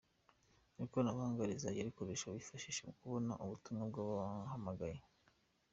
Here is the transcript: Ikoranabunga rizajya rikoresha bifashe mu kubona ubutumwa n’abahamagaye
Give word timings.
Ikoranabunga 0.83 1.49
rizajya 1.49 1.87
rikoresha 1.87 2.35
bifashe 2.35 2.81
mu 2.87 2.93
kubona 2.99 3.31
ubutumwa 3.43 3.83
n’abahamagaye 3.93 4.99